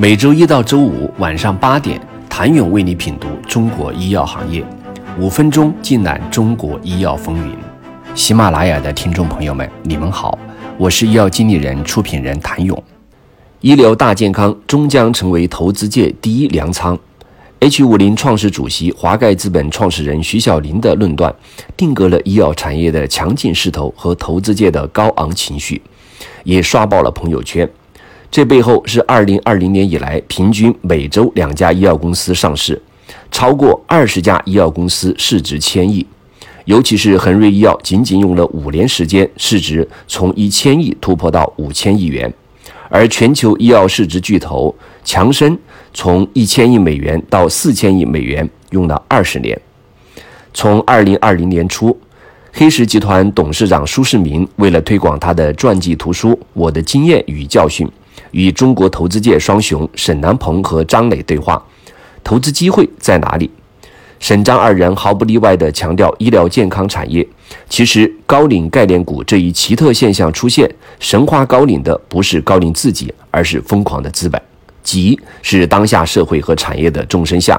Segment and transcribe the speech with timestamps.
[0.00, 2.00] 每周一到周五晚上八点，
[2.30, 4.64] 谭勇为你品读中国医药行业，
[5.18, 7.52] 五分钟尽览中国医药风云。
[8.14, 10.38] 喜马拉雅的听众朋友们，你们好，
[10.76, 12.80] 我是医药经理人、出品人谭勇。
[13.60, 16.96] 医疗大健康终将成为投资界第一粮仓。
[17.58, 21.34] H 五零创始主席、华盖资本创始人徐小林的论断，
[21.76, 25.82] 定格了医药产业的强劲势头和投资界的高昂情绪，
[26.44, 27.68] 也刷爆了朋友圈。
[28.30, 32.80] 这背后是二零二零年以来平均每周两家医药公司上市，
[33.30, 36.06] 超过二十家医药公司市值千亿，
[36.66, 42.32] 尤其是恒瑞医药，仅仅用了五年时间，市值从一千亿突破到五千亿元，
[42.90, 45.58] 而全球医药市值巨头强生
[45.94, 49.58] 从一千亿美元到四千亿美元用了二十年。
[50.52, 51.98] 从二零二零年初，
[52.52, 57.86] 黑石集团董事长舒世民为了推广他的传记图书《我的经验与教训》。
[58.30, 61.62] 与中国投资界双雄沈南鹏和张磊对话，
[62.22, 63.50] 投资机会在哪里？
[64.20, 67.26] 沈张二人毫不例外地强调医疗健康产业。
[67.68, 74.42] 其实高领概念股这一奇特现象出现，神话高领的不是高领自己，而是疯狂的资本，
[74.82, 77.58] 急是当下社会和产业的众生相。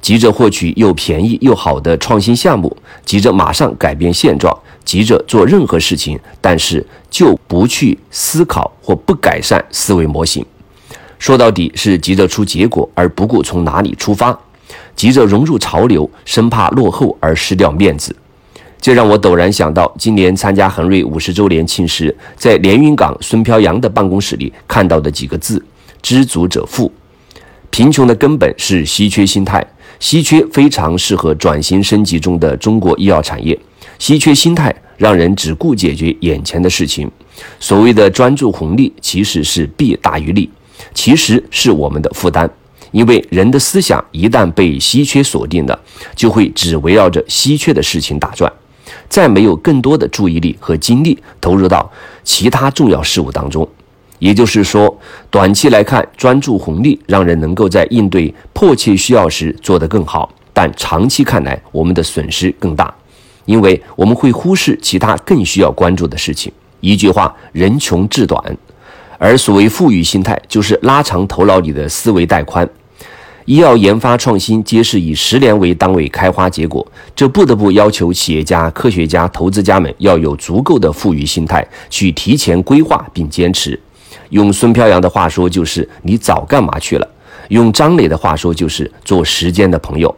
[0.00, 2.74] 急着获取又便宜又好的创新项目，
[3.04, 4.56] 急着马上改变现状，
[4.88, 10.42] 急着做任何事情，但是就不去思考或不改善思维模型。
[11.18, 14.34] 说到底是急着出结果，而不顾从哪里出发，
[14.96, 18.16] 急着融入潮流，生怕落后而失掉面子。
[18.80, 25.62] 这让我陡然想到，今年参加恒瑞五十周年庆时，在连云港孙飘扬的办公室里看到的几个字：
[26.00, 26.90] 知足者富。
[27.68, 29.62] 贫穷的根本是稀缺心态。
[30.00, 33.58] 稀缺非常适合转型升级中的中国医药产业。
[33.98, 37.10] 稀缺心态让人只顾解决眼前的事情。
[37.60, 40.50] 所谓的专注红利，其实是弊大于利，
[40.94, 42.48] 其实是我们的负担。
[42.90, 45.78] 因为人的思想一旦被稀缺锁定了，
[46.16, 48.50] 就会只围绕着稀缺的事情打转，
[49.08, 51.90] 再没有更多的注意力和精力投入到
[52.24, 53.68] 其他重要事物当中。
[54.18, 54.98] 也就是说，
[55.30, 62.92] 短期来看，专注红利让人能够在应对迫切需要时做得更好；但长期看来，我们的损失更大，
[63.48, 66.52] 因为我们会忽视其他更需要关注的事情。
[66.80, 68.38] 一句话，人穷志短。
[69.16, 72.68] 而所谓富裕心态，就是拉长头脑里的思维带宽。
[73.46, 76.86] 医药研发创新皆是以十年为单位开花结果，
[77.16, 83.80] 这不得不要求企业家、科学家、投资家们要有足够的富裕心态，去提前规划并坚持。
[84.28, 87.08] 用孙飘扬的话说，就是你早干嘛去了；
[87.48, 90.14] 用张磊的话说，就是做时间的朋友。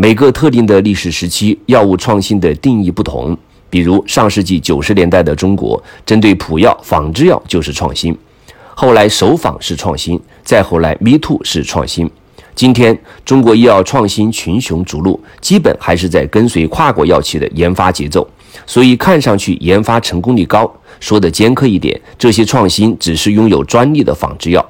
[0.00, 3.36] 每个特定的历史时期，药物创新的定义不同。
[3.68, 8.14] 比如上世纪九十年代的中国，针对普药、仿制药就是创新；
[8.76, 12.08] 后来首仿是创新，再后来 Me Too 是创新。
[12.54, 18.24] 今天中国医药创新群雄逐鹿，基本还是在跟随跨国药企的研发节奏。
[18.66, 24.64] 所以看上去研发成功率高，说的尖刻一点，这些创新只是拥有专利的仿制药。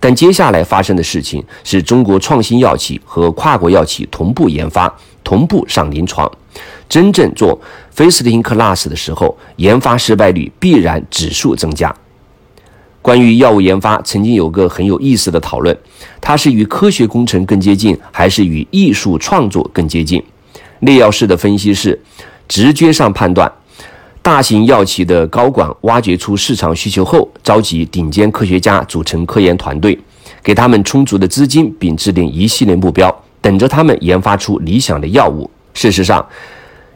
[0.00, 6.30] 但接下来发生的事情是中国创新药企和跨国药企同步研发、同步上临床。
[6.88, 7.58] 真正做
[7.94, 11.94] first in class 的时候，研发失败率必然指数增加。
[13.02, 15.76] 关于药物研发，曾经有个很有意思的讨论：
[16.20, 20.22] 它是与科学工程更接近，还是与艺术创作更接近？
[20.80, 22.00] 内药师的分析是。
[22.48, 23.52] 直觉上判断，
[24.28, 29.98] 大型药企的高管挖掘出市场需求后，召集顶尖科学家组成科研团队，
[30.42, 35.50] 给他们充足的资金，并制定一系列目标，等着他们研发出理想的药物。
[35.72, 36.22] 事实上，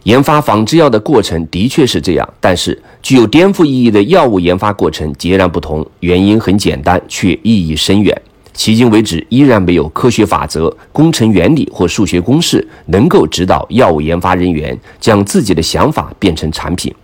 [0.03, 5.85] 研发仿制药的过程的确是这样，但是具有颠覆意义的药物研发过程截然不同。
[6.01, 8.15] 原因很简单，却意义深远。
[8.55, 16.95] 迄今为止，依然没有科学法则、工程原理或数学公式能够指导药物研发人员将自己的想法变成产品。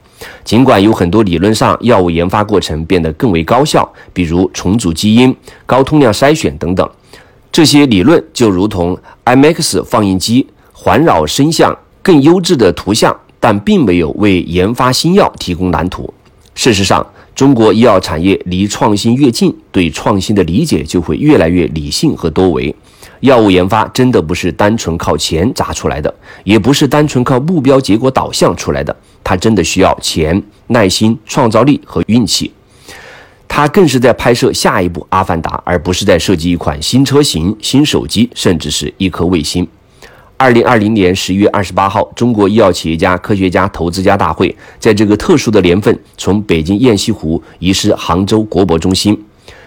[0.44, 5.34] 尽管有很多理论上药物研发过程变得更为高效，比如重组基因、
[5.66, 6.88] 高通量筛选等等，
[7.52, 16.12] 这些理论就如同 IMAX 放映机环绕声像、更优质的图像，但并没有为研发新药提供蓝图。
[16.54, 22.75] 事实上，中国医药产业离创新越近，对创新的理解就会越来越理性和多维。
[23.20, 26.12] 药物研发真的不是单纯靠钱砸出来的，
[26.44, 28.96] 也不是单纯靠目标结果导向出来的，
[29.28, 32.50] 它真的需要钱、耐心、创造力和运气。
[33.46, 39.69] 它更是在拍摄下一部《阿凡达》，而不是在设计一款新车型、新手机，甚至是一颗卫星。
[40.38, 49.22] 二零二零年十一月二十八号，中国医药企业家、科学家、投资家大会在这个特殊的年份，从北京雁西湖移师杭州国博中心。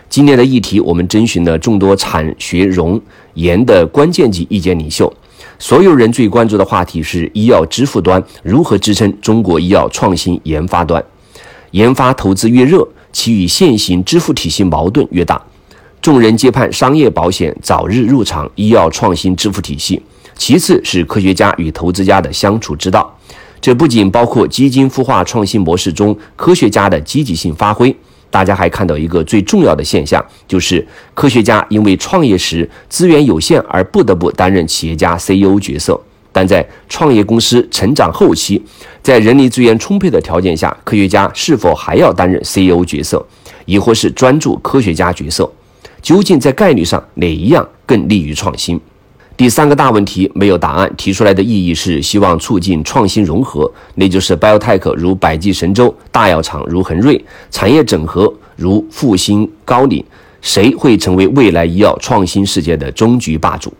[0.09, 2.99] 今年的议题，我们征询了众多产学融
[3.35, 5.13] 研的关键级意见领袖，
[5.61, 11.01] 所有人最关注的话题是医药支付端如何支撑中国医药创新研发端。
[11.69, 15.39] 研发投资越热，其与现行支付体系矛盾越大。
[16.01, 20.01] 众人皆盼商业保险早日入场医药创新支付体系，
[20.35, 23.15] 其次是科学家与投资家的相处之道。
[23.61, 27.95] 这不仅包括基金孵化创新模式中科学家的积极性发挥。
[28.31, 30.83] 大家还看到一个最重要的现象，就是
[31.13, 35.99] 科学家因为创业时资源有限而不得不担任企业家 CEO 角色，
[36.31, 38.63] 但在创业公司成长后期，
[39.03, 43.23] 在人力资源充沛的条件下，科学家是否还要担任 CEO 角色，
[43.65, 45.51] 亦或是专注科学家角色？
[46.01, 48.79] 究竟在概率上哪一样更利于创新？
[49.41, 60.05] 第三个大问题没有答案，提出来的意义是希望促进创新融合，那就是 biotech 如百济神州，大药厂如恒瑞，产业整合如复兴高瓴，
[60.41, 63.73] 谁会成为未来医药创新世界的终局霸主？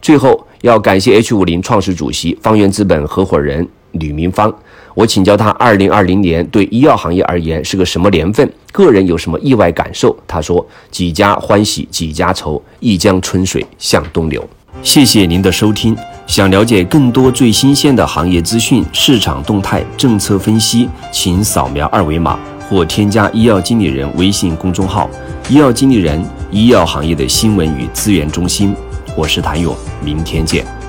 [0.00, 4.50] 最后要感谢 H 五零创始主席、方圆资本合伙人吕明芳。
[4.94, 8.50] 我请教他，二零二零年对医药行业而言是个什么年份？
[8.72, 10.16] 个人有什么意外感受？
[10.26, 14.46] 他说：“几家欢喜几家愁，一江春水向东流。”
[14.82, 15.96] 谢谢您的收听。
[16.26, 22.38] 想了解更多最新鲜的行业资讯、市场动态、政策分析，请扫描二维码
[22.68, 25.10] 或添加医药经理人微信公众号
[25.50, 28.74] “医药经理人”——医药行业的新闻与资源中心。
[29.16, 30.79] 我是谭勇，明天见。